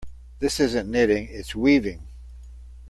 [0.39, 2.07] This isn't knitting, its weaving.